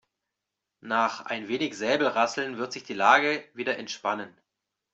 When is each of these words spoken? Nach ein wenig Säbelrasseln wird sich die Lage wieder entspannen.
Nach 0.83 1.27
ein 1.27 1.47
wenig 1.47 1.77
Säbelrasseln 1.77 2.57
wird 2.57 2.73
sich 2.73 2.83
die 2.83 2.95
Lage 2.95 3.47
wieder 3.53 3.77
entspannen. 3.77 4.35